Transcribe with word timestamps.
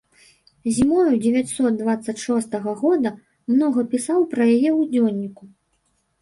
Зімою 0.75 1.11
дзевяцьсот 1.25 1.71
дваццаць 1.81 2.15
шостага 2.23 2.73
года 2.81 3.13
многа 3.53 3.85
пісаў 3.93 4.19
пра 4.33 4.43
яе 4.49 4.57
ў 4.57 4.81
дзённіку. 4.95 5.43